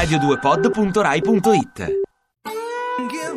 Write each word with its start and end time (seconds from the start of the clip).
radio2pod.rai.it 0.00 1.78
Give 3.10 3.36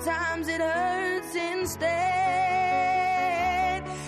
sometimes 0.00 0.48
it 0.48 0.60
hurts 0.62 1.34
instead. 1.34 1.90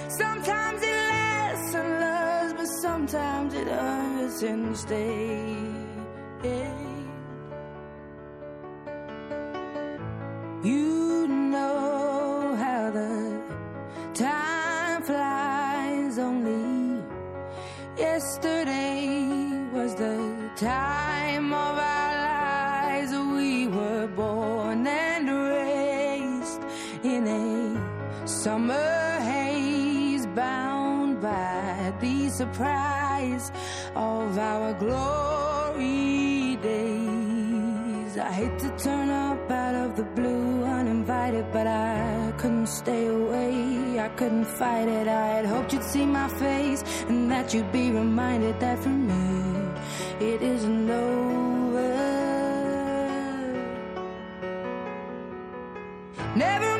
Sometimes 0.08 0.82
it 0.82 0.96
lasts 1.10 1.74
and 1.74 2.00
loves, 2.00 2.54
but 2.54 2.66
sometimes 2.66 3.52
it 3.54 3.66
hurts 3.66 4.42
instead. 4.42 5.82
You 6.42 6.81
summer 28.42 29.20
haze, 29.20 30.26
bound 30.34 31.22
by 31.22 31.92
the 32.00 32.28
surprise 32.28 33.52
of 33.94 34.36
our 34.36 34.72
glory 34.74 36.56
days. 36.56 38.18
I 38.18 38.32
hate 38.32 38.58
to 38.58 38.70
turn 38.76 39.10
up 39.10 39.48
out 39.48 39.76
of 39.76 39.96
the 39.96 40.02
blue 40.02 40.64
uninvited, 40.64 41.46
but 41.52 41.68
I 41.68 42.32
couldn't 42.36 42.66
stay 42.66 43.06
away. 43.06 44.00
I 44.00 44.08
couldn't 44.18 44.46
fight 44.46 44.88
it. 44.88 45.06
I 45.06 45.26
had 45.36 45.46
hoped 45.46 45.72
you'd 45.72 45.84
see 45.84 46.04
my 46.04 46.26
face 46.26 46.82
and 47.08 47.30
that 47.30 47.54
you'd 47.54 47.70
be 47.70 47.92
reminded 47.92 48.58
that 48.58 48.80
for 48.80 48.96
me 49.10 49.24
it 50.18 50.42
isn't 50.42 50.90
over. 50.90 51.52
Never 56.34 56.71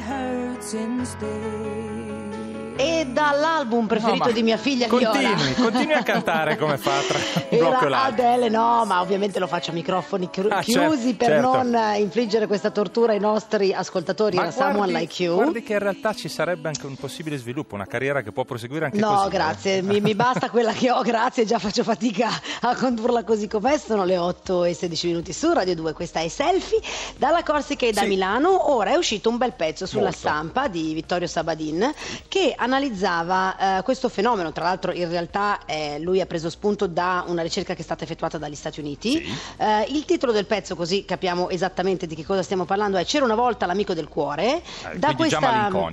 hurts 0.00 0.74
instead. 0.74 2.49
E 2.80 3.06
dall'album 3.06 3.86
preferito 3.86 4.18
No, 4.18 4.24
ma 4.26 4.30
di 4.32 4.42
mia 4.42 4.56
figlia 4.56 4.86
Viola. 4.88 5.10
Continui, 5.10 5.54
continui 5.54 5.92
a 5.94 6.02
cantare 6.02 6.56
come 6.56 6.76
fa 6.78 6.92
tra 7.06 7.18
un 7.50 7.58
blocco 7.58 7.86
e. 7.86 7.92
Adele, 7.92 8.48
no, 8.48 8.84
ma 8.86 9.00
ovviamente 9.00 9.38
lo 9.38 9.46
faccio 9.46 9.70
a 9.70 9.74
microfoni 9.74 10.30
cru- 10.30 10.50
Ah, 10.52 10.60
chiusi 10.62 11.16
certo, 11.16 11.16
per 11.16 11.28
certo. 11.28 11.62
non 11.62 11.74
eh, 11.74 12.00
infliggere 12.00 12.46
questa 12.46 12.70
tortura 12.70 13.12
ai 13.12 13.20
nostri 13.20 13.72
ascoltatori. 13.74 14.36
Ma 14.36 14.42
Era 14.44 14.50
Someone 14.52 14.76
guardi, 14.76 14.92
Like 14.94 15.22
You. 15.22 15.34
guardi 15.36 15.62
che 15.62 15.72
in 15.74 15.78
realtà 15.78 16.14
ci 16.14 16.28
sarebbe 16.28 16.68
anche 16.68 16.86
un 16.86 16.96
possibile 16.96 17.36
sviluppo, 17.36 17.74
una 17.74 17.86
carriera 17.86 18.22
che 18.22 18.32
può 18.32 18.44
proseguire 18.44 18.86
anche 18.86 18.98
No, 18.98 19.14
così. 19.14 19.26
eh. 19.26 19.30
grazie, 19.30 19.82
mi, 19.82 20.00
mi 20.00 20.14
basta 20.14 20.48
quella 20.50 20.72
che 20.72 20.90
ho, 20.90 21.02
grazie, 21.02 21.44
già 21.44 21.58
faccio 21.58 21.82
fatica 21.82 22.28
a 22.62 22.74
condurla 22.76 23.24
così 23.24 23.46
com'è, 23.48 23.78
sono 23.78 24.04
le 24.04 24.16
8 24.16 24.64
e 24.64 24.74
16 24.74 25.06
minuti 25.08 25.32
su 25.32 25.52
Radio 25.52 25.74
2, 25.74 25.92
questa 25.92 26.20
è 26.20 26.28
Selfie, 26.28 26.80
dalla 27.16 27.42
Corsica 27.42 27.86
e 27.86 27.92
da 27.92 28.02
Sì. 28.02 28.08
Milano, 28.08 28.72
ora 28.74 28.90
è 28.92 28.96
uscito 28.96 29.28
un 29.28 29.36
bel 29.36 29.52
pezzo 29.52 29.86
sulla 29.86 30.02
Molto. 30.04 30.16
stampa 30.18 30.68
di 30.68 30.92
Vittorio 30.94 31.26
Sabadin 31.26 31.92
che 32.28 32.54
analizzava 32.70 33.78
eh, 33.78 33.82
questo 33.82 34.08
fenomeno, 34.08 34.52
tra 34.52 34.64
l'altro 34.64 34.92
in 34.92 35.08
realtà 35.08 35.60
eh, 35.66 35.98
lui 36.00 36.20
ha 36.20 36.26
preso 36.26 36.48
spunto 36.48 36.86
da 36.86 37.24
una 37.26 37.42
ricerca 37.42 37.74
che 37.74 37.80
è 37.80 37.84
stata 37.84 38.04
effettuata 38.04 38.38
dagli 38.38 38.54
Stati 38.54 38.80
Uniti, 38.80 39.12
Sì. 39.24 39.38
Eh, 39.58 39.86
il 39.90 40.04
titolo 40.04 40.32
del 40.32 40.46
pezzo 40.46 40.76
così 40.76 41.04
capiamo 41.04 41.48
esattamente 41.50 42.06
di 42.06 42.14
che 42.14 42.24
cosa 42.24 42.42
stiamo 42.42 42.64
parlando 42.64 42.96
è 42.96 43.04
C'era 43.04 43.24
una 43.24 43.34
volta 43.34 43.66
l'amico 43.66 43.92
del 43.94 44.08
cuore, 44.08 44.56
Eh, 44.56 44.62
di 44.92 44.98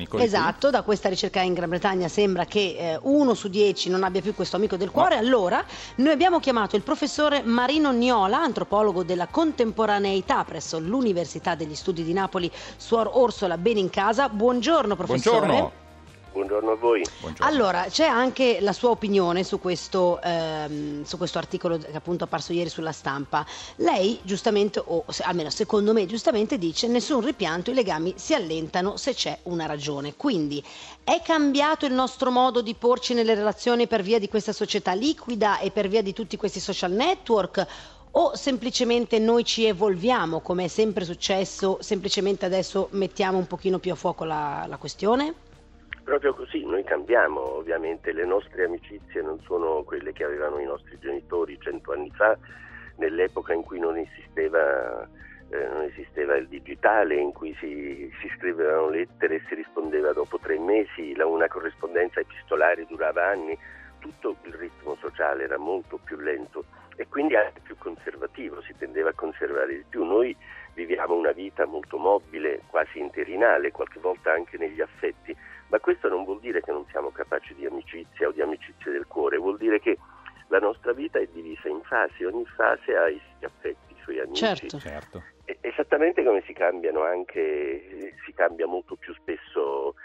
più. 0.08 0.20
esatto, 0.20 0.70
da 0.70 0.82
questa 0.84 1.10
ricerca 1.10 1.42
in 1.42 1.54
Gran 1.54 1.70
Bretagna 1.70 2.08
sembra 2.08 2.46
che 2.46 2.76
eh, 2.78 3.00
uno 3.02 3.34
su 3.34 3.48
dieci 3.48 3.90
non 3.90 4.04
abbia 4.04 4.22
più 4.22 4.36
questo 4.36 4.56
amico 4.56 4.78
del 4.78 4.92
cuore. 4.92 5.18
Allora, 5.18 5.64
noi 5.96 6.12
abbiamo 6.12 6.40
chiamato 6.40 6.76
il 6.76 6.84
professore 6.84 7.42
Marino 7.42 7.92
Gnola, 7.92 8.40
antropologo 8.40 9.04
della 9.04 9.28
contemporaneità 9.28 10.44
presso 10.44 10.80
l'Università 10.80 11.56
degli 11.56 11.76
Studi 11.76 12.04
di 12.04 12.14
Napoli, 12.14 12.52
Suor 12.78 13.10
Orsola 13.14 13.58
Benincasa. 13.58 14.30
Buongiorno, 14.30 14.96
professore. 14.96 15.46
Buongiorno. 15.48 15.86
Buongiorno 16.38 16.72
a 16.72 16.76
voi. 16.76 17.04
Buongiorno. 17.20 17.52
Allora, 17.52 17.86
c'è 17.90 18.06
anche 18.06 18.60
la 18.62 18.72
sua 18.72 18.92
opinione 18.92 19.44
su 19.44 19.60
questo, 19.60 20.22
ehm, 20.22 21.04
su 21.04 21.18
questo 21.18 21.40
articolo 21.40 21.80
che 21.80 21.96
appunto 21.96 22.26
è 22.26 22.28
apparso 22.28 22.54
ieri 22.54 22.70
sulla 22.70 22.92
stampa. 22.92 23.44
Lei 23.78 24.20
giustamente, 24.22 24.80
o 24.86 25.04
se- 25.10 25.24
almeno 25.24 25.50
secondo 25.50 25.94
me 25.94 26.06
giustamente, 26.06 26.60
dice 26.60 26.88
nessun 26.88 27.22
ripianto, 27.22 27.72
i 27.72 27.74
legami 27.74 28.14
si 28.18 28.36
allentano 28.36 28.98
se 28.98 29.16
c'è 29.16 29.36
una 29.44 29.66
ragione. 29.66 30.14
Quindi 30.16 30.64
è 31.04 31.20
cambiato 31.24 31.88
il 31.88 31.94
nostro 31.94 32.30
modo 32.30 32.62
di 32.62 32.76
porci 32.76 33.16
nelle 33.16 33.34
relazioni 33.34 33.88
per 33.88 34.04
via 34.04 34.20
di 34.20 34.30
questa 34.30 34.54
società 34.54 34.94
liquida 34.94 35.58
e 35.58 35.72
per 35.72 35.88
via 35.88 36.04
di 36.04 36.14
tutti 36.14 36.38
questi 36.38 36.60
social 36.60 36.92
network? 36.92 37.66
O 38.12 38.36
semplicemente 38.36 39.18
noi 39.18 39.44
ci 39.44 39.66
evolviamo, 39.66 40.40
come 40.42 40.66
è 40.66 40.68
sempre 40.68 41.04
successo, 41.04 41.80
semplicemente 41.82 42.46
adesso 42.46 42.90
mettiamo 42.92 43.40
un 43.40 43.48
pochino 43.48 43.80
più 43.80 43.92
a 43.92 43.96
fuoco 43.96 44.24
la, 44.24 44.66
la 44.68 44.78
questione? 44.78 45.46
Proprio 46.08 46.34
così, 46.34 46.64
noi 46.64 46.86
cambiamo, 46.86 47.58
ovviamente 47.58 48.14
le 48.14 48.24
nostre 48.24 48.64
amicizie 48.64 49.22
non 49.22 49.42
sono 49.42 49.84
quelle 49.84 50.14
che 50.14 50.24
avevano 50.24 50.58
i 50.58 50.64
nostri 50.64 50.98
genitori 51.02 51.60
cento 51.60 51.92
anni 51.92 52.10
fa, 52.12 52.38
nell'epoca 52.96 53.52
in 53.52 53.62
cui 53.62 53.78
non 53.78 53.98
esisteva 53.98 55.06
eh, 55.50 55.68
non 55.68 55.82
esisteva 55.82 56.38
il 56.38 56.48
digitale 56.48 57.16
in 57.16 57.34
cui 57.34 57.54
si, 57.60 58.10
si, 58.22 58.32
scrivevano 58.38 58.88
lettere 58.88 59.36
e 59.36 59.42
si 59.50 59.56
rispondeva 59.56 60.14
dopo 60.14 60.40
tre 60.40 60.58
mesi, 60.58 61.14
la, 61.14 61.26
una 61.26 61.50
corrispondenza 61.50 62.22
epistolare 62.22 62.86
durava 62.88 63.28
anni, 63.28 63.60
tutto 64.00 64.38
il 64.44 64.54
ritmo 64.54 64.96
sociale 65.02 65.44
era 65.44 65.58
molto 65.58 66.00
più 66.02 66.16
lento 66.20 66.64
e 66.98 67.08
quindi 67.08 67.36
anche 67.36 67.62
più 67.62 67.78
conservativo, 67.78 68.62
si 68.64 68.76
tendeva 68.78 69.10
a 69.10 69.14
conservare 69.14 69.76
di 69.76 69.86
più. 69.88 70.04
Noi 70.04 70.36
viviamo 70.74 71.16
una 71.16 71.32
vita 71.32 71.66
molto 71.66 71.98
mobile, 71.98 72.62
quasi 72.68 73.00
interinale, 73.00 73.72
qualche 73.72 74.00
volta 74.00 74.34
anche 74.34 74.58
negli 74.58 74.82
affetti, 74.82 75.36
ma 75.70 75.80
questo 75.80 76.10
non 76.10 76.24
vuol 76.24 76.40
dire 76.40 76.62
che 76.62 76.72
non 76.72 76.86
siamo 76.90 77.12
capaci 77.12 77.54
di 77.56 77.66
amicizia 77.66 78.28
o 78.28 78.32
di 78.32 78.42
amicizia 78.42 78.92
del 78.92 79.06
cuore, 79.08 79.38
vuol 79.38 79.58
dire 79.58 79.80
che 79.80 79.98
la 80.50 80.60
nostra 80.60 80.92
vita 80.94 81.20
è 81.20 81.28
divisa 81.28 81.70
in 81.70 81.82
fasi, 81.84 82.24
ogni 82.24 82.46
fase 82.46 82.96
ha 82.96 83.08
i 83.10 83.22
suoi 83.38 83.46
affetti, 83.52 83.94
i 83.94 84.02
suoi 84.02 84.20
amici. 84.20 84.44
Certo. 84.44 84.80
Certo. 84.80 85.24
Esattamente 85.62 86.24
come 86.24 86.42
si 86.46 86.54
cambiano 86.54 87.04
anche, 87.04 88.14
si 88.26 88.34
cambia 88.34 88.66
molto 88.66 88.96
più 88.96 89.14
spesso 89.14 89.96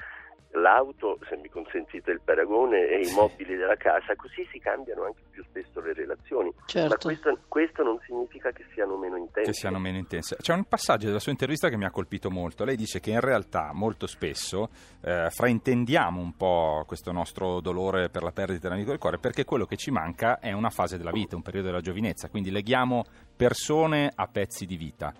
l'auto, 0.53 1.19
se 1.29 1.37
mi 1.37 1.49
consentite 1.49 2.11
il 2.11 2.21
paragone, 2.23 2.87
e 2.87 3.01
i 3.01 3.13
mobili 3.13 3.57
della 3.57 3.77
casa, 3.77 4.15
così 4.17 4.47
si 4.51 4.59
cambiano 4.59 5.05
anche 5.05 5.23
più 5.31 5.43
spesso 5.45 5.81
le 5.81 5.93
relazioni. 5.93 6.53
Certo. 6.67 6.89
Ma 6.89 6.97
questo, 6.97 7.39
questo 7.49 7.83
non 7.83 7.99
significa 8.07 8.51
che 8.51 8.65
siano 8.73 8.97
meno 8.97 9.17
intense. 9.17 9.51
che 9.51 9.57
siano 9.57 9.79
meno 9.79 9.99
intense. 9.99 10.37
C'è 10.41 10.53
un 10.53 10.65
passaggio 10.65 11.07
della 11.07 11.19
sua 11.19 11.33
intervista 11.33 11.69
che 11.69 11.77
mi 11.77 11.85
ha 11.85 11.91
colpito 11.91 12.31
molto. 12.31 12.65
Lei 12.65 12.77
dice 12.77 13.01
che 13.01 13.11
in 13.11 13.21
realtà 13.21 13.71
molto 13.73 14.07
spesso 14.07 14.69
eh, 15.03 15.29
fraintendiamo 15.31 16.21
un 16.21 16.37
po' 16.37 16.85
questo 16.87 17.13
nostro 17.13 17.61
dolore 17.61 18.09
per 18.09 18.23
la 18.23 18.33
perdita 18.33 18.69
dell'amico 18.69 18.91
del 18.91 18.99
cuore 18.99 19.19
perché 19.19 19.45
quello 19.45 19.65
che 19.65 19.77
ci 19.77 19.91
manca 19.91 20.39
è 20.39 20.53
una 20.53 20.71
fase 20.71 20.99
della 20.99 21.11
vita, 21.11 21.37
un 21.37 21.43
periodo 21.43 21.69
della 21.69 21.81
giovinezza, 21.81 22.29
quindi 22.29 22.51
leghiamo 22.51 23.05
persone 23.37 24.11
a 24.15 24.27
pezzi 24.27 24.67
di 24.67 24.77
vita. 24.77 25.13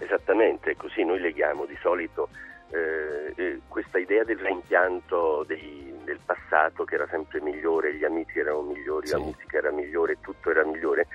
Esattamente, 0.00 0.76
così 0.76 1.04
noi 1.04 1.18
leghiamo 1.18 1.64
di 1.66 1.76
solito 1.80 2.28
eh, 2.70 3.60
questa 3.68 3.98
idea 3.98 4.24
del 4.24 4.38
rimpianto 4.38 5.44
dei- 5.46 5.94
del 6.04 6.18
passato 6.24 6.84
che 6.84 6.94
era 6.94 7.06
sempre 7.08 7.40
migliore, 7.40 7.94
gli 7.94 8.04
amici 8.04 8.38
erano 8.38 8.62
migliori, 8.62 9.06
Sì. 9.06 9.12
la 9.14 9.18
musica 9.20 9.58
era 9.58 9.70
migliore, 9.70 10.18
tutto 10.20 10.50
era 10.50 10.64
migliore. 10.64 11.06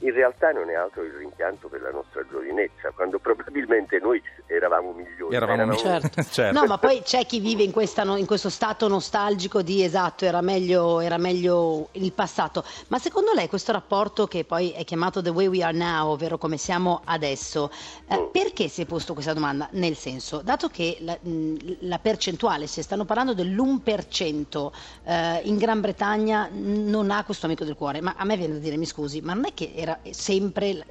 In 0.00 0.12
realtà 0.12 0.50
non 0.52 0.68
è 0.70 0.74
altro 0.74 1.02
il 1.02 1.12
rimpianto 1.12 1.68
per 1.68 1.80
la 1.80 1.90
nostra 1.90 2.22
giovinezza, 2.30 2.90
quando 2.94 3.18
probabilmente 3.18 3.98
noi 3.98 4.22
eravamo 4.46 4.92
migliori. 4.92 5.34
Eravamo 5.34 5.72
eravamo- 5.72 5.78
Certo. 5.78 6.22
Certo. 6.30 6.58
No, 6.60 6.66
ma 6.66 6.78
poi 6.78 7.00
c'è 7.02 7.24
chi 7.24 7.40
vive 7.40 7.62
in, 7.62 7.70
questa 7.72 8.02
in 8.16 8.26
questo 8.26 8.50
stato 8.50 8.88
nostalgico 8.88 9.62
di 9.62 9.82
esatto, 9.82 10.24
era 10.24 10.40
meglio, 10.42 11.00
era 11.00 11.16
meglio 11.18 11.88
il 11.92 12.12
passato. 12.12 12.62
Ma 12.88 12.98
secondo 12.98 13.32
lei 13.32 13.48
questo 13.48 13.72
rapporto 13.72 14.26
che 14.26 14.44
poi 14.44 14.70
è 14.72 14.84
chiamato 14.84 15.22
The 15.22 15.30
Way 15.30 15.46
We 15.46 15.62
Are 15.62 15.76
Now, 15.76 16.10
ovvero 16.10 16.36
come 16.38 16.56
siamo 16.58 17.00
adesso, 17.04 17.70
eh, 18.08 18.18
Mm. 18.18 18.30
perché 18.32 18.68
si 18.68 18.82
è 18.82 18.86
posto 18.86 19.12
questa 19.14 19.32
domanda? 19.32 19.68
Nel 19.72 19.96
senso, 19.96 20.40
dato 20.42 20.68
che 20.68 20.98
la, 21.00 21.16
mh, 21.20 21.76
la 21.80 21.98
percentuale, 21.98 22.66
se 22.66 22.82
stanno 22.82 23.04
parlando 23.04 23.32
dell'1% 23.34 24.70
eh, 25.04 25.40
in 25.44 25.56
Gran 25.56 25.80
Bretagna 25.80 26.48
non 26.52 27.10
ha 27.10 27.24
questo 27.24 27.46
amico 27.46 27.64
del 27.64 27.76
cuore, 27.76 28.00
ma 28.00 28.14
a 28.16 28.24
me 28.24 28.36
viene 28.36 28.54
da 28.54 28.58
dire, 28.60 28.76
mi 28.76 28.86
scusi, 28.86 29.20
ma 29.20 29.34
non 29.34 29.46
è 29.46 29.54
che 29.54 29.72
era 29.74 29.85
sempre 30.10 30.72
l- 30.72 30.84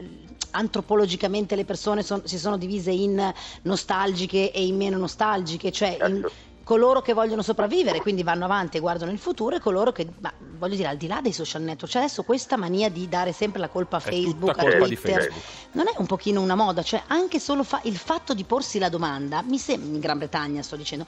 antropologicamente 0.51 1.55
le 1.55 1.65
persone 1.65 2.03
son- 2.03 2.21
si 2.25 2.37
sono 2.37 2.57
divise 2.57 2.91
in 2.91 3.33
nostalgiche 3.63 4.51
e 4.51 4.65
in 4.65 4.75
meno 4.77 4.97
nostalgiche, 4.97 5.71
cioè 5.71 5.97
in 6.07 6.21
Certo. 6.21 6.31
coloro 6.63 7.01
che 7.01 7.13
vogliono 7.13 7.41
sopravvivere, 7.43 8.01
quindi 8.01 8.23
vanno 8.23 8.45
avanti 8.45 8.77
e 8.77 8.79
guardano 8.79 9.11
il 9.11 9.19
futuro, 9.19 9.55
e 9.55 9.59
coloro 9.59 9.91
che, 9.91 10.07
ma 10.19 10.33
voglio 10.57 10.75
dire, 10.75 10.87
al 10.87 10.97
di 10.97 11.07
là 11.07 11.21
dei 11.21 11.31
social 11.33 11.61
network, 11.61 11.91
c'è 11.91 11.99
adesso 11.99 12.23
questa 12.23 12.57
mania 12.57 12.89
di 12.89 13.07
dare 13.07 13.33
sempre 13.33 13.59
la 13.59 13.67
colpa 13.69 13.97
a 13.97 13.99
Facebook, 13.99 14.57
a 14.57 14.63
Twitter. 14.63 14.97
Facebook. 14.97 15.43
Non 15.73 15.85
è 15.87 15.93
un 15.97 16.05
pochino 16.07 16.41
una 16.41 16.55
moda, 16.55 16.81
cioè 16.81 17.03
anche 17.07 17.39
solo 17.39 17.63
fa- 17.63 17.81
il 17.83 17.97
fatto 17.97 18.33
di 18.33 18.43
porsi 18.45 18.79
la 18.79 18.89
domanda, 18.89 19.41
mi 19.43 19.57
sembra, 19.59 19.87
in 19.93 19.99
Gran 19.99 20.17
Bretagna 20.17 20.61
sto 20.63 20.75
dicendo, 20.75 21.05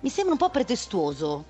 mi 0.00 0.08
sembra 0.08 0.32
un 0.32 0.38
po' 0.38 0.50
pretestuoso. 0.50 1.44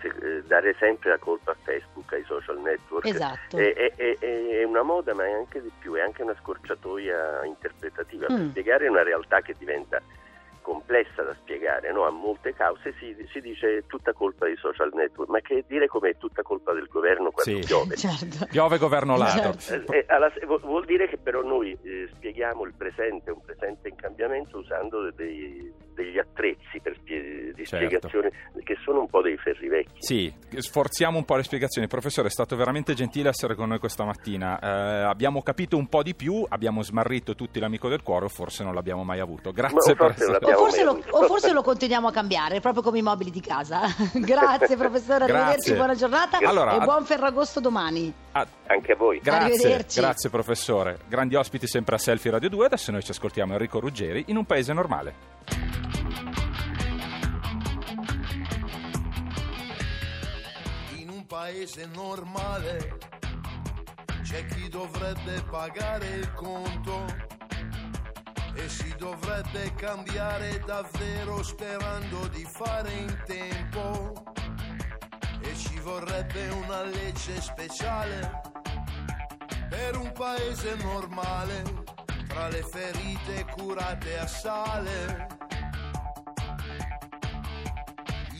Se- 0.00 0.08
eh, 0.38 0.42
dare 0.44 0.74
sempre 0.78 1.10
la 1.10 1.18
colpa 1.18 1.52
a 1.52 1.56
Facebook, 1.62 2.12
ai 2.12 2.24
social 2.24 2.58
network. 2.60 3.06
Esatto. 3.06 3.56
È, 3.58 3.72
è- 3.74 3.94
è- 3.96 4.18
è 4.18 4.62
una 4.64 4.82
moda, 4.82 5.14
ma 5.14 5.24
è 5.26 5.32
anche 5.32 5.60
di 5.62 5.70
più, 5.78 5.94
è 5.94 6.00
anche 6.00 6.22
una 6.22 6.36
scorciatoia 6.40 7.44
interpretativa 7.44 8.26
per 8.26 8.36
Mm. 8.38 8.48
spiegare 8.50 8.88
una 8.88 9.02
realtà 9.02 9.40
che 9.40 9.54
diventa 9.58 10.00
complessa 10.62 11.22
da 11.22 11.34
spiegare, 11.40 11.90
no? 11.92 12.04
ha 12.04 12.10
molte 12.10 12.52
cause, 12.52 12.92
si, 12.98 13.16
si 13.32 13.40
dice 13.40 13.84
tutta 13.86 14.12
colpa 14.12 14.44
dei 14.44 14.56
social 14.56 14.90
network, 14.92 15.30
ma 15.30 15.40
che 15.40 15.64
dire 15.66 15.86
come 15.86 16.10
è 16.10 16.16
tutta 16.18 16.42
colpa 16.42 16.74
del 16.74 16.88
governo 16.88 17.30
quando 17.30 17.58
Sì. 17.62 17.66
piove? 17.66 17.96
Certo. 17.96 18.46
Piove 18.50 18.76
governo 18.76 19.16
Lato. 19.16 19.56
Certo. 19.58 19.92
Eh, 19.92 19.98
eh, 20.00 20.04
alla- 20.08 20.30
vu- 20.46 20.60
vuol 20.60 20.84
dire 20.84 21.08
che 21.08 21.16
però 21.16 21.42
noi 21.42 21.72
eh, 21.82 22.10
spieghiamo 22.12 22.64
il 22.64 22.74
presente, 22.76 23.30
un 23.30 23.40
presente 23.40 23.88
in 23.88 23.96
cambiamento 23.96 24.58
usando 24.58 25.10
dei- 25.12 25.72
degli 25.98 26.16
attrezzi 26.18 26.78
per 26.80 26.94
spie- 27.00 27.52
di 27.54 27.66
Certo. 27.66 27.86
spiegazione 27.86 28.30
che 28.62 28.76
sono 28.84 29.00
un 29.00 29.08
po' 29.08 29.20
dei 29.20 29.36
ferri 29.36 29.68
vecchi. 29.68 29.96
Sì, 29.98 30.32
sforziamo 30.58 31.18
un 31.18 31.24
po' 31.24 31.34
le 31.36 31.42
spiegazioni. 31.42 31.88
Professore, 31.88 32.28
è 32.28 32.30
stato 32.30 32.54
veramente 32.54 32.94
gentile 32.94 33.30
essere 33.30 33.54
con 33.56 33.68
noi 33.68 33.78
questa 33.80 34.04
mattina. 34.04 34.58
Eh, 34.60 35.02
abbiamo 35.04 35.42
capito 35.42 35.76
un 35.76 35.88
po' 35.88 36.02
di 36.04 36.14
più, 36.14 36.46
abbiamo 36.48 36.82
smarrito 36.82 37.34
tutti 37.34 37.58
l'amico 37.58 37.88
del 37.88 38.02
cuore, 38.02 38.26
o 38.26 38.28
forse 38.28 38.62
non 38.62 38.74
l'abbiamo 38.74 39.02
mai 39.02 39.18
avuto. 39.18 39.50
Grazie 39.52 39.94
Ma 39.94 39.98
per 39.98 40.14
forse 40.14 40.22
essere 40.30 40.54
O 40.54 40.56
forse, 40.58 40.84
lo, 40.84 41.02
o 41.10 41.22
forse 41.24 41.52
lo 41.52 41.62
continuiamo 41.62 42.06
a 42.08 42.12
cambiare, 42.12 42.60
proprio 42.60 42.82
come 42.82 42.98
i 42.98 43.02
mobili 43.02 43.30
di 43.32 43.40
casa. 43.40 43.80
Grazie 44.14 44.76
professore, 44.76 45.26
Grazie. 45.26 45.34
arrivederci, 45.34 45.74
buona 45.74 45.94
giornata 45.94 46.38
Allora, 46.38 46.74
e 46.74 46.76
a- 46.76 46.84
buon 46.84 47.04
Ferragosto 47.04 47.58
domani. 47.60 48.12
Ah, 48.32 48.46
Anche 48.66 48.92
a 48.92 48.96
voi. 48.96 49.18
Grazie, 49.20 49.46
Arrivederci. 49.54 50.00
grazie 50.00 50.30
professore. 50.30 50.98
Grandi 51.08 51.34
ospiti 51.34 51.66
sempre 51.66 51.96
a 51.96 51.98
Selfie 51.98 52.30
Radio 52.30 52.48
2. 52.50 52.66
Adesso 52.66 52.92
noi 52.92 53.02
ci 53.02 53.10
ascoltiamo 53.10 53.52
Enrico 53.54 53.80
Ruggeri 53.80 54.24
in 54.28 54.36
un 54.36 54.44
paese 54.44 54.72
normale. 54.72 55.67
Paese 61.28 61.84
normale. 61.92 62.98
C'è 64.22 64.46
chi 64.46 64.68
dovrebbe 64.68 65.42
pagare 65.42 66.06
il 66.06 66.32
conto 66.32 67.04
e 68.54 68.68
si 68.68 68.94
dovrebbe 68.96 69.74
cambiare 69.74 70.58
davvero 70.64 71.42
sperando 71.42 72.26
di 72.28 72.44
fare 72.44 72.92
in 72.92 73.22
tempo. 73.26 74.24
E 75.40 75.54
ci 75.54 75.78
vorrebbe 75.80 76.48
una 76.48 76.82
legge 76.82 77.40
speciale 77.42 78.40
per 79.68 79.98
un 79.98 80.10
paese 80.12 80.76
normale 80.76 81.84
tra 82.26 82.48
le 82.48 82.62
ferite 82.62 83.44
curate 83.54 84.18
a 84.18 84.26
sale. 84.26 85.26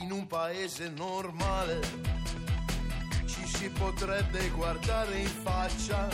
In 0.01 0.11
un 0.11 0.27
paese 0.27 0.89
normale 0.89 2.09
ci 3.59 3.69
potrebbe 3.71 4.51
guardare 4.51 5.19
in 5.19 5.27
faccia 5.27 6.09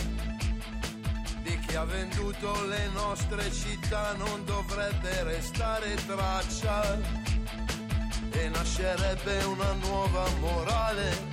di 1.43 1.59
chi 1.59 1.75
ha 1.77 1.85
venduto 1.85 2.65
le 2.65 2.89
nostre 2.95 3.53
città 3.53 4.15
non 4.15 4.43
dovrebbe 4.47 5.25
restare 5.25 5.95
traccia 6.07 6.99
e 8.31 8.49
nascerebbe 8.49 9.45
una 9.45 9.73
nuova 9.73 10.27
morale 10.41 11.33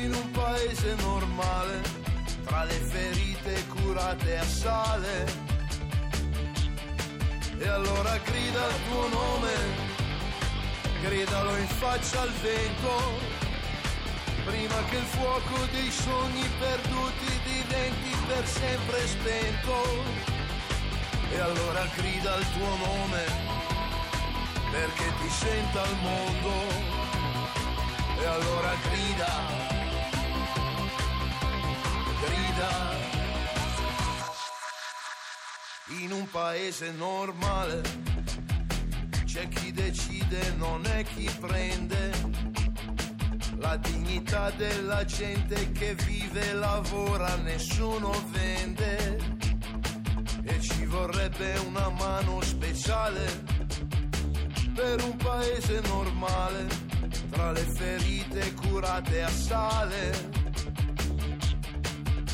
in 0.00 0.12
un 0.12 0.30
paese 0.32 0.96
normale 0.96 1.80
tra 2.44 2.64
le 2.64 2.74
ferite 2.74 3.64
curate 3.68 4.38
a 4.38 4.44
sale. 4.44 5.42
E 7.58 7.68
allora 7.68 8.18
grida 8.24 8.66
il 8.66 8.74
tuo 8.88 9.08
nome 9.08 9.52
gridalo 11.00 11.56
in 11.58 11.68
faccia 11.68 12.22
al 12.22 12.32
vento 12.42 13.33
prima 14.44 14.84
che 14.90 14.96
il 14.96 15.04
fuoco 15.04 15.56
dei 15.72 15.90
sogni 15.90 16.48
perduti 16.58 17.40
diventi 17.44 18.10
per 18.26 18.46
sempre 18.46 19.06
spento. 19.06 19.76
E 21.30 21.38
allora 21.38 21.86
grida 21.96 22.36
il 22.36 22.46
tuo 22.52 22.76
nome 22.76 23.24
perché 24.70 25.12
ti 25.20 25.28
senta 25.30 25.82
il 25.84 25.96
mondo. 26.02 26.52
E 28.20 28.24
allora 28.24 28.74
grida 28.88 29.64
grida. 32.24 32.92
In 36.00 36.12
un 36.12 36.28
paese 36.30 36.90
normale 36.92 37.82
c'è 39.24 39.48
chi 39.48 39.72
decide, 39.72 40.54
non 40.56 40.84
è 40.86 41.04
chi 41.04 41.30
prende. 41.40 42.53
La 43.58 43.76
dignità 43.76 44.50
della 44.50 45.04
gente 45.04 45.72
che 45.72 45.94
vive 46.06 46.50
e 46.50 46.54
lavora 46.54 47.34
nessuno 47.36 48.12
vende. 48.30 49.18
E 50.44 50.60
ci 50.60 50.84
vorrebbe 50.86 51.58
una 51.66 51.88
mano 51.90 52.40
speciale 52.42 53.42
per 54.74 55.02
un 55.02 55.16
paese 55.16 55.80
normale, 55.86 56.66
tra 57.30 57.52
le 57.52 57.60
ferite 57.60 58.54
curate 58.54 59.22
a 59.22 59.28
sale. 59.28 60.32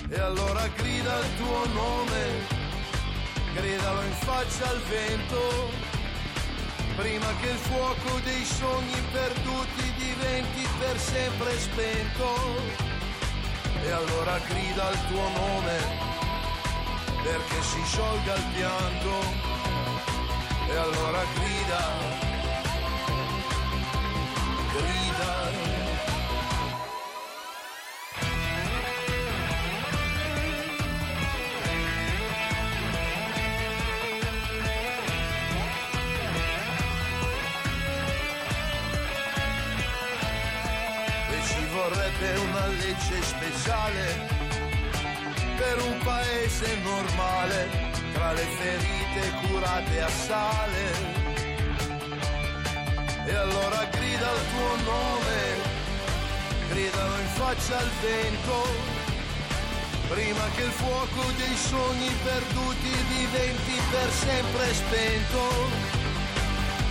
E 0.09 0.19
allora 0.19 0.67
grida 0.77 1.19
il 1.19 1.37
tuo 1.37 1.67
nome 1.73 2.59
gridalo 3.55 4.03
in 4.03 4.13
faccia 4.13 4.69
al 4.69 4.81
vento, 4.89 5.71
prima 7.01 7.35
che 7.41 7.49
il 7.49 7.57
fuoco 7.57 8.21
dei 8.25 8.45
sogni 8.45 9.01
perduti 9.11 9.93
diventi 9.97 10.69
per 10.79 10.99
sempre 10.99 11.59
spento. 11.59 12.29
E 13.83 13.91
allora 13.91 14.39
grida 14.47 14.91
il 14.91 14.99
tuo 15.09 15.29
nome, 15.29 15.77
perché 17.23 17.63
si 17.63 17.83
sciolga 17.85 18.35
il 18.35 18.45
pianto. 18.55 19.13
E 20.69 20.77
allora 20.77 21.23
grida. 21.35 22.30
Vorrebbe 42.21 42.39
una 42.41 42.67
legge 42.67 43.23
speciale 43.23 44.29
per 45.57 45.83
un 45.83 45.99
paese 46.05 46.77
normale 46.83 47.69
tra 48.13 48.33
le 48.33 48.47
ferite 48.59 49.47
curate 49.47 50.01
a 50.03 50.09
sale. 50.09 51.19
E 53.25 53.35
allora 53.35 53.85
grida 53.91 54.33
il 54.33 54.43
tuo 54.53 54.93
nome, 54.93 55.39
gridalo 56.71 57.21
in 57.21 57.29
faccia 57.29 57.79
al 57.79 57.91
vento, 58.03 58.67
prima 60.09 60.45
che 60.57 60.63
il 60.63 60.71
fuoco 60.71 61.23
dei 61.37 61.57
sogni 61.57 62.11
perduti 62.25 62.91
diventi 63.17 63.81
per 63.91 64.11
sempre 64.11 64.75
spento. 64.75 65.89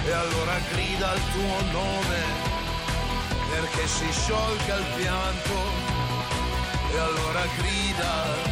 E 0.05 0.11
allora 0.11 0.57
grida 0.71 1.13
il 1.13 1.21
tuo 1.33 1.71
nome 1.71 2.48
perché 3.49 3.87
si 3.87 4.11
sciolga 4.11 4.75
il 4.77 4.85
pianto 4.95 5.53
e 6.93 6.97
allora 6.99 7.45
grida, 7.57 8.48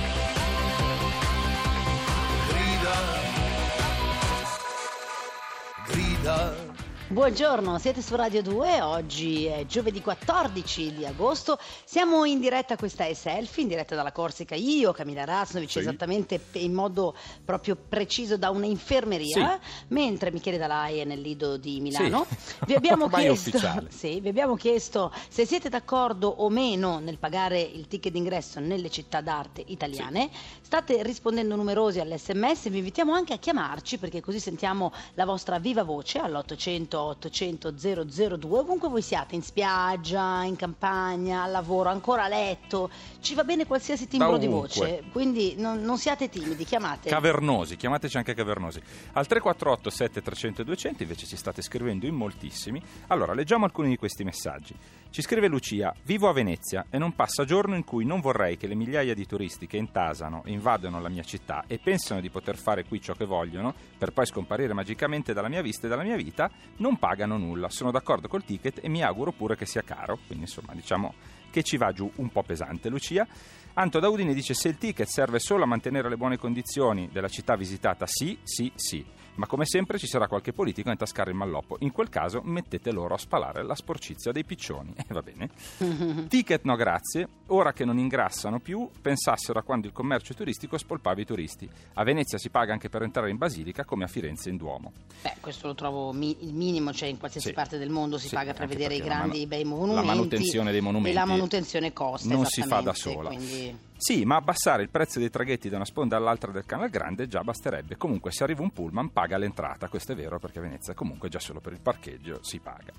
Buongiorno, 7.10 7.80
siete 7.80 8.02
su 8.02 8.18
Radio 8.18 8.42
2, 8.42 8.82
oggi 8.82 9.46
è 9.46 9.66
giovedì 9.66 10.02
14 10.02 10.94
di 10.94 11.06
agosto, 11.06 11.58
siamo 11.86 12.26
in 12.26 12.38
diretta, 12.42 12.76
questa 12.76 13.06
è 13.06 13.14
Selfie, 13.14 13.64
in 13.64 13.70
diretta 13.70 13.96
dalla 13.96 14.12
Corsica, 14.12 14.56
io, 14.56 14.92
Camilla 14.92 15.24
Raznovic, 15.24 15.70
Sì. 15.72 15.80
esattamente 15.80 16.38
in 16.54 16.74
modo 16.74 17.16
proprio 17.46 17.78
preciso 17.78 18.36
da 18.36 18.50
un'infermeria, 18.50 19.58
mentre 19.88 20.34
Michele 20.34 20.58
Dalai 20.58 20.98
è 21.00 21.06
nel 21.06 21.22
Lido 21.22 21.56
di 21.56 21.80
Milano. 21.80 22.26
Sì. 22.30 22.56
Vi 22.66 22.74
abbiamo 22.76 23.08
chiesto, 23.16 23.58
sì, 23.88 24.20
vi 24.20 24.28
abbiamo 24.28 24.58
chiesto 24.58 25.14
se 25.30 25.46
siete 25.46 25.70
d'accordo 25.70 26.28
o 26.28 26.50
meno 26.50 27.00
nel 27.00 27.18
pagare 27.20 27.62
il 27.62 27.88
ticket 27.88 28.12
d'ingresso 28.12 28.60
nelle 28.60 28.90
città 28.90 29.22
d'arte 29.22 29.64
italiane. 29.68 30.30
State 30.60 31.02
rispondendo 31.04 31.56
numerosi 31.56 32.02
all'SMS, 32.02 32.68
vi 32.68 32.80
invitiamo 32.80 33.14
anche 33.14 33.32
a 33.32 33.38
chiamarci 33.38 33.98
perché 33.98 34.20
così 34.20 34.42
sentiamo 34.42 34.92
la 35.14 35.24
vostra 35.24 35.58
viva 35.58 35.84
voce 35.84 36.20
all'800 36.20 36.96
800 37.01 37.74
002 37.77 38.60
ovunque 38.60 38.89
voi 38.89 39.01
siate, 39.01 39.36
in 39.36 39.42
spiaggia, 39.42 40.44
in 40.44 40.56
campagna, 40.56 41.44
al 41.44 41.51
lavoro, 41.51 41.89
ancora 41.89 42.25
a 42.25 42.27
letto, 42.27 42.89
ci 43.20 43.36
va 43.36 43.44
bene 43.44 43.66
qualsiasi 43.66 44.08
timbro 44.08 44.38
di 44.38 44.48
voce, 44.48 45.04
quindi 45.12 45.56
non, 45.58 45.82
non 45.82 45.98
siate 45.98 46.30
timidi, 46.30 46.63
chiamate. 46.63 47.10
Cavernosi, 47.10 47.75
chiamateci 47.75 48.18
anche 48.18 48.34
Cavernosi. 48.34 48.80
Al 49.13 49.27
348 49.27 49.89
7300 49.89 50.63
200 50.63 51.04
invece 51.04 51.25
ci 51.25 51.38
state 51.38 51.62
scrivendo 51.62 52.06
in 52.06 52.16
moltissimi. 52.16 52.82
Allora, 53.08 53.34
leggiamo 53.34 53.66
alcuni 53.66 53.89
di 53.89 53.98
questi 53.98 54.24
messaggi. 54.24 54.75
Ci 55.10 55.22
scrive 55.22 55.48
Lucia: 55.48 55.94
Vivo 56.04 56.30
a 56.30 56.34
Venezia 56.34 56.86
e 56.89 56.98
non 56.98 57.13
passa 57.13 57.46
giorno 57.46 57.75
in 57.75 57.84
cui 57.84 58.06
non 58.06 58.20
vorrei 58.20 58.58
che 58.58 58.68
le 58.68 58.75
migliaia 58.75 59.13
di 59.13 59.25
turisti 59.25 59.68
che 59.68 59.77
intasano 59.77 60.44
invadono 60.46 61.00
la 61.00 61.10
mia 61.10 61.24
città 61.24 61.63
e 61.68 61.80
pensano 61.80 62.22
di 62.22 62.30
poter 62.30 62.58
fare 62.58 62.84
qui 62.86 63.01
ciò 63.01 63.13
che 63.13 63.25
vogliono, 63.25 63.74
per 63.98 64.12
poi 64.12 64.25
scomparire 64.25 64.74
magicamente 64.74 65.34
dalla 65.34 65.50
mia 65.50 65.62
vista 65.62 65.88
e 65.88 65.89
dalla 65.89 66.04
mia 66.04 66.16
vita, 66.16 66.50
non 66.77 66.87
pagano 66.96 67.38
nulla. 67.38 67.70
Sono 67.70 67.91
d'accordo 67.91 68.29
col 68.29 68.46
ticket 68.46 68.79
e 68.82 68.88
mi 68.88 69.03
auguro 69.03 69.34
pure 69.34 69.58
che 69.58 69.65
sia 69.65 69.82
caro. 69.82 70.17
Quindi, 70.25 70.46
insomma, 70.46 70.74
diciamo 70.74 71.13
che 71.51 71.63
ci 71.63 71.75
va 71.75 71.91
giù 71.91 72.10
un 72.15 72.29
po' 72.29 72.44
pesante. 72.44 72.88
Lucia. 72.88 73.27
Anto 73.74 74.00
Daudini 74.00 74.34
dice 74.34 74.53
se 74.53 74.70
il 74.70 74.77
ticket 74.77 75.08
serve 75.08 75.39
solo 75.39 75.63
a 75.63 75.67
mantenere 75.67 76.10
le 76.10 76.17
buone 76.17 76.38
condizioni 76.38 77.10
della 77.12 77.27
città 77.27 77.56
visitata, 77.56 78.08
sì, 78.08 78.38
sì, 78.41 78.72
sì. 78.74 79.06
Ma 79.38 79.46
come 79.48 79.65
sempre 79.65 79.98
ci 80.00 80.08
sarà 80.08 80.27
qualche 80.27 80.51
politico 80.51 80.89
a 80.89 80.91
intascare 80.91 81.29
il 81.32 81.36
malloppo. 81.38 81.77
In 81.79 81.91
quel 81.91 82.10
caso 82.10 82.41
mettete 82.44 82.91
loro 82.91 83.13
a 83.13 83.17
spalare 83.17 83.63
la 83.63 83.75
sporcizia 83.75 84.32
dei 84.32 84.44
piccioni. 84.44 84.94
E 84.96 85.13
va 85.13 85.22
bene. 85.22 85.50
Ticket 86.27 86.63
no 86.63 86.75
grazie. 86.75 87.27
Ora 87.48 87.72
che 87.72 87.86
non 87.86 87.98
ingrassano 88.00 88.60
più, 88.60 88.89
pensassero 89.01 89.60
a 89.60 89.62
quando 89.63 89.88
il 89.88 89.94
commercio 89.94 90.34
turistico 90.34 90.77
spolpava 90.77 91.22
i 91.22 91.25
turisti. 91.25 91.70
A 91.94 92.03
Venezia 92.03 92.38
si 92.38 92.50
paga 92.50 92.74
anche 92.74 92.89
per 92.89 93.03
entrare 93.03 93.29
in 93.29 93.38
basilica 93.38 93.86
come 93.86 94.03
a 94.03 94.08
Firenze 94.08 94.50
in 94.50 94.58
Duomo. 94.58 94.91
Beh, 95.22 95.36
questo 95.39 95.67
lo 95.67 95.75
trovo 95.75 96.12
mi- 96.12 96.36
il 96.41 96.53
minimo, 96.53 96.91
cioè 96.91 97.08
in 97.08 97.17
qualsiasi 97.20 97.48
Sì. 97.50 97.53
parte 97.53 97.77
del 97.77 97.89
mondo 97.89 98.17
si 98.17 98.27
Sì, 98.29 98.36
paga 98.36 98.53
per 98.53 98.67
vedere 98.67 98.96
i 98.96 99.00
la 99.00 99.06
grandi 99.06 99.46
manu- 99.46 99.48
bei 99.48 99.63
la 99.63 99.70
monumenti. 99.70 100.08
manutenzione 100.08 100.72
dei 100.72 100.82
monumenti 100.82 101.12
E 101.12 101.20
la 101.20 101.25
manutenzione 101.25 101.94
costa. 101.94 102.34
non 102.34 102.46
si 102.46 102.62
fa 102.63 102.82
da 102.82 102.94
sola. 102.94 103.29
quindi- 103.29 103.86
Sì, 104.00 104.25
ma 104.25 104.36
abbassare 104.36 104.84
il 104.84 104.89
prezzo 104.89 105.18
dei 105.20 105.30
traghetti 105.32 105.70
da 105.70 105.77
una 105.77 105.86
sponda 105.86 106.18
all'altra 106.18 106.51
del 106.51 106.66
Canal 106.66 106.89
Grande 106.89 107.27
già 107.27 107.42
basterebbe. 107.44 107.98
Comunque, 107.98 108.32
se 108.32 108.44
arriva 108.44 108.62
un 108.62 108.70
pullman, 108.72 109.12
paga 109.12 109.38
l'entrata. 109.38 109.89
Questo 109.89 110.12
è 110.12 110.16
vero 110.16 110.38
perché 110.39 110.60
a 110.60 110.62
Venezia, 110.62 110.94
comunque, 110.94 111.30
già 111.30 111.39
solo 111.39 111.60
per 111.60 111.74
il 111.74 111.80
parcheggio 111.82 112.39
si 112.44 112.60
paga. 112.60 112.94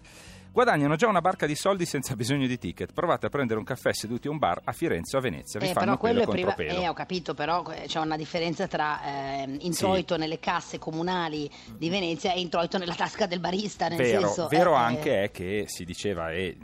Guadagnano 0.51 0.97
già 0.97 1.07
una 1.07 1.21
barca 1.21 1.47
di 1.47 1.55
soldi 1.55 1.85
senza 1.85 2.17
bisogno 2.17 2.47
di 2.49 2.59
ticket. 2.59 2.93
Provate 2.93 3.27
a 3.27 3.29
prendere 3.29 3.61
un 3.61 3.65
caffè 3.65 3.93
seduti 3.93 4.27
a 4.27 4.31
un 4.33 4.39
bar 4.39 4.61
a 4.65 4.73
Firenze 4.73 5.15
o 5.15 5.21
a 5.21 5.23
Venezia. 5.23 5.61
Vi 5.61 5.67
Eh, 5.67 5.73
fanno 5.73 5.85
però 5.85 5.99
quello 5.99 6.23
è 6.23 6.27
priva- 6.27 6.55
pelo. 6.55 6.81
eh, 6.81 6.89
ho 6.89 6.95
capito, 6.95 7.33
però 7.35 7.63
eh, 7.71 7.85
c'è 7.87 8.01
una 8.01 8.17
differenza 8.17 8.67
tra 8.67 9.01
eh, 9.05 9.57
introito 9.61 10.17
nelle 10.17 10.41
casse 10.41 10.79
comunali 10.79 11.49
di 11.77 11.89
Venezia 11.91 12.33
e 12.33 12.41
introito 12.41 12.77
nella 12.79 12.95
tasca 12.95 13.27
del 13.27 13.39
barista, 13.39 13.87
nel 13.89 13.99
Vero, 13.99 14.21
senso... 14.23 14.49
vero 14.49 14.73
eh, 14.73 14.79
anche 14.79 15.23
è 15.25 15.31
che 15.31 15.65
si 15.69 15.85
diceva, 15.85 16.33
e 16.33 16.57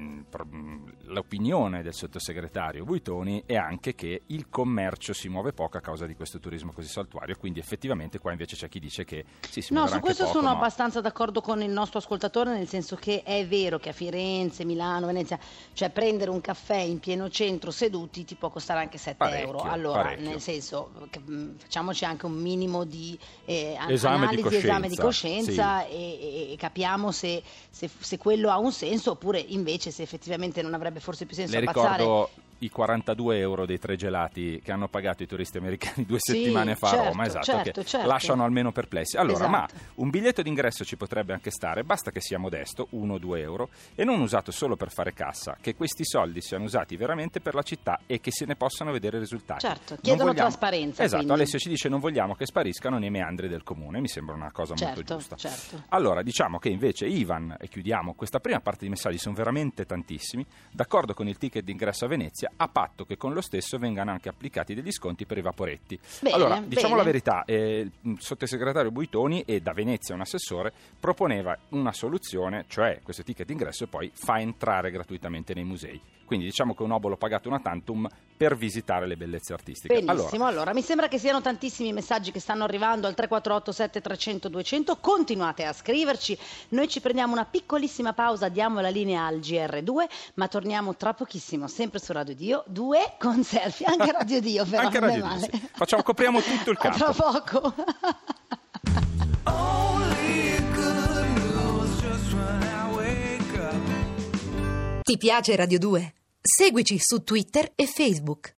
l'opinione 1.14 1.82
del 1.82 1.94
sottosegretario 1.94 2.84
Buitoni 2.84 3.44
è 3.46 3.54
anche 3.56 3.94
che 3.94 4.22
il 4.26 4.48
commercio 4.50 5.12
si 5.12 5.28
muove 5.28 5.52
poco 5.52 5.78
a 5.78 5.80
causa 5.80 6.06
di 6.06 6.14
questo 6.14 6.38
turismo 6.40 6.72
così 6.72 6.88
saltuario, 6.88 7.36
quindi 7.36 7.60
effettivamente 7.60 8.18
qua 8.18 8.32
invece 8.32 8.56
c'è 8.56 8.68
chi 8.68 8.80
dice 8.80 9.04
che 9.04 9.24
sì, 9.48 9.60
si 9.62 9.72
No, 9.72 9.86
su 9.86 10.00
questo 10.00 10.24
poco, 10.24 10.36
sono 10.38 10.50
ma- 10.50 10.56
abbastanza 10.56 11.00
d'accordo 11.00 11.40
con 11.40 11.62
il 11.62 11.70
nostro 11.70 11.98
ascoltatore, 12.00 12.52
nel 12.52 12.68
senso 12.68 12.96
che 12.96 13.22
è 13.22 13.46
vero 13.46 13.78
che 13.78 13.90
a 13.90 13.92
Firenze, 13.92 14.64
Milano, 14.64 15.06
Venezia, 15.06 15.38
cioè 15.72 15.90
prendere 15.90 16.30
un 16.30 16.40
caffè 16.40 16.78
in 16.78 16.98
pieno 16.98 17.30
centro 17.30 17.70
seduti 17.70 18.24
ti 18.24 18.34
può 18.34 18.50
costare 18.50 18.80
anche 18.80 18.98
7 18.98 19.16
Parecchio, 19.16 19.46
euro. 19.46 19.58
Allora, 19.60 20.02
parecchio. 20.02 20.28
nel 20.28 20.40
senso, 20.40 20.90
mh, 21.24 21.50
facciamoci 21.58 22.04
anche 22.04 22.26
un 22.26 22.34
minimo 22.34 22.84
di 22.84 23.16
eh, 23.44 23.76
Esame 23.88 24.26
di 24.26 24.34
analisi, 24.40 24.56
esame 24.56 24.88
di 24.88 24.96
coscienza, 24.96 25.44
coscienza 25.44 25.86
e, 25.86 25.94
e- 25.94 26.52
e 26.52 26.56
capiamo 26.56 27.12
se, 27.12 27.42
se- 27.70 27.88
se 27.98 28.18
quello 28.18 28.50
ha 28.50 28.58
un 28.58 28.72
senso 28.72 29.12
oppure 29.12 29.38
invece 29.38 29.90
se 29.92 30.02
effettivamente 30.02 30.60
non 30.62 30.74
avrebbe 30.74 31.00
forse 31.04 31.26
più 31.26 31.36
senso 31.36 31.52
Le 31.54 31.60
ricordo 31.60 32.30
i 32.64 32.70
42 32.70 33.38
euro 33.38 33.66
dei 33.66 33.78
tre 33.78 33.96
gelati 33.96 34.60
che 34.62 34.72
hanno 34.72 34.88
pagato 34.88 35.22
i 35.22 35.26
turisti 35.26 35.58
americani 35.58 36.04
due 36.06 36.18
Sì, 36.20 36.32
settimane 36.32 36.74
fa 36.74 36.88
a 36.88 36.90
certo, 36.90 37.08
Roma, 37.08 37.26
esatto, 37.26 37.44
certo, 37.44 37.80
che 37.80 37.84
certo. 37.84 38.06
lasciano 38.06 38.44
almeno 38.44 38.72
perplessi. 38.72 39.16
Allora, 39.16 39.48
ma 39.48 39.66
Esatto. 39.66 39.92
un 39.96 40.10
biglietto 40.10 40.42
d'ingresso 40.42 40.84
ci 40.84 40.96
potrebbe 40.96 41.32
anche 41.32 41.50
stare, 41.50 41.84
basta 41.84 42.10
che 42.10 42.20
sia 42.20 42.38
modesto, 42.38 42.88
1-2 42.92 43.38
euro, 43.38 43.68
e 43.94 44.04
non 44.04 44.20
usato 44.20 44.50
solo 44.50 44.76
per 44.76 44.90
fare 44.90 45.12
cassa, 45.12 45.56
che 45.60 45.74
questi 45.74 46.04
soldi 46.04 46.40
siano 46.40 46.64
usati 46.64 46.96
veramente 46.96 47.40
per 47.40 47.54
la 47.54 47.62
città 47.62 48.00
e 48.06 48.20
che 48.20 48.30
se 48.30 48.44
ne 48.46 48.56
possano 48.56 48.92
vedere 48.92 49.18
risultati. 49.18 49.60
Certo, 49.66 49.96
chiedono 50.00 50.32
trasparenza, 50.34 51.02
Esatto, 51.02 51.22
quindi. 51.22 51.40
Alessio 51.40 51.58
ci 51.58 51.68
dice 51.68 51.88
non 51.88 52.00
vogliamo 52.00 52.34
che 52.34 52.46
spariscano 52.46 52.98
nei 52.98 53.10
meandri 53.10 53.48
del 53.48 53.62
comune, 53.62 54.00
mi 54.00 54.08
sembra 54.08 54.34
una 54.34 54.50
cosa 54.52 54.74
molto 54.76 54.94
Certo, 55.02 55.14
giusta. 55.16 55.36
certo. 55.36 55.82
Allora, 55.90 56.22
diciamo 56.22 56.58
che 56.58 56.68
invece 56.70 57.06
Ivan, 57.06 57.56
e 57.60 57.68
chiudiamo 57.68 58.14
questa 58.14 58.40
prima 58.40 58.60
parte 58.60 58.84
di 58.84 58.90
messaggi, 58.90 59.18
sono 59.18 59.34
veramente 59.34 59.84
tantissimi, 59.84 60.44
d'accordo 60.70 61.14
con 61.14 61.28
il 61.28 61.36
ticket 61.38 61.62
d'ingresso 61.64 62.04
a 62.04 62.08
Venezia, 62.08 62.52
a 62.56 62.68
patto 62.68 63.04
che 63.04 63.16
con 63.16 63.32
lo 63.32 63.40
stesso 63.40 63.78
vengano 63.78 64.10
anche 64.10 64.28
applicati 64.28 64.74
degli 64.74 64.90
sconti 64.92 65.26
per 65.26 65.38
i 65.38 65.42
vaporetti. 65.42 65.98
Bene, 66.20 66.34
allora, 66.34 66.60
diciamo 66.60 66.94
bene. 66.94 66.98
la 66.98 67.04
verità, 67.04 67.44
eh, 67.44 67.90
il 68.00 68.16
sottosegretario 68.20 68.90
Buitoni 68.90 69.42
e 69.42 69.60
da 69.60 69.72
Venezia 69.72 70.14
un 70.14 70.20
assessore 70.20 70.72
proponeva 70.98 71.56
una 71.70 71.92
soluzione, 71.92 72.64
cioè 72.68 73.00
questo 73.02 73.22
ticket 73.22 73.46
d'ingresso 73.46 73.86
poi 73.86 74.10
fa 74.14 74.40
entrare 74.40 74.90
gratuitamente 74.90 75.54
nei 75.54 75.64
musei. 75.64 76.00
Quindi 76.24 76.46
diciamo 76.46 76.74
che 76.74 76.82
un 76.82 76.90
obolo 76.90 77.16
pagato 77.16 77.48
una 77.48 77.60
tantum 77.60 78.08
per 78.36 78.56
visitare 78.56 79.06
le 79.06 79.16
bellezze 79.16 79.52
artistiche. 79.52 80.02
Benissimo, 80.02 80.46
allora. 80.46 80.72
mi 80.72 80.82
sembra 80.82 81.06
che 81.06 81.18
siano 81.18 81.40
tantissimi 81.40 81.90
i 81.90 81.92
messaggi 81.92 82.32
che 82.32 82.40
stanno 82.40 82.64
arrivando 82.64 83.06
al 83.06 83.14
348 83.14 83.72
7300 83.72 84.48
200, 84.48 84.96
continuate 84.96 85.64
a 85.64 85.72
scriverci, 85.72 86.36
noi 86.70 86.88
ci 86.88 87.00
prendiamo 87.00 87.34
una 87.34 87.44
piccolissima 87.44 88.12
pausa, 88.12 88.48
diamo 88.48 88.80
la 88.80 88.88
linea 88.88 89.26
al 89.26 89.38
GR2, 89.38 90.06
ma 90.34 90.48
torniamo 90.48 90.96
tra 90.96 91.14
pochissimo, 91.14 91.68
sempre 91.68 92.00
su 92.00 92.12
Radio 92.12 92.34
2 92.34 92.43
Radio 92.44 92.62
2 92.66 93.14
con 93.18 93.42
selfie, 93.42 93.86
anche 93.86 94.12
Radio 94.12 94.38
Dio 94.38 94.66
però 94.68 94.82
Anche 94.82 95.00
Radio 95.00 95.26
Dio, 95.26 95.38
sì. 95.38 95.68
Facciamo- 95.72 96.02
copriamo 96.02 96.42
tutto 96.42 96.70
il 96.72 96.76
A 96.82 96.90
Tra 96.90 97.12
campo. 97.14 97.40
poco. 97.40 97.74
Ti 105.02 105.18
piace 105.18 105.54
Radio 105.56 105.78
2? 105.78 106.14
Seguici 106.40 106.98
su 106.98 107.22
Twitter 107.22 107.70
e 107.74 107.86
Facebook. 107.86 108.52